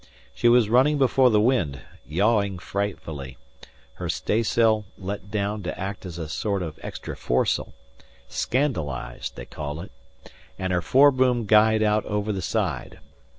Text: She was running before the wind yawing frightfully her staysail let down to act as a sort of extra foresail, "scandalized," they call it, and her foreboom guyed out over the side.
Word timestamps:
She 0.33 0.49
was 0.49 0.67
running 0.67 0.97
before 0.97 1.29
the 1.29 1.39
wind 1.39 1.81
yawing 2.07 2.57
frightfully 2.57 3.37
her 4.01 4.09
staysail 4.09 4.83
let 4.97 5.29
down 5.29 5.61
to 5.61 5.79
act 5.79 6.07
as 6.07 6.17
a 6.17 6.27
sort 6.27 6.63
of 6.63 6.79
extra 6.81 7.15
foresail, 7.15 7.75
"scandalized," 8.27 9.35
they 9.35 9.45
call 9.45 9.79
it, 9.79 9.91
and 10.57 10.73
her 10.73 10.81
foreboom 10.81 11.45
guyed 11.45 11.83
out 11.83 12.03
over 12.05 12.33
the 12.33 12.41
side. 12.41 12.97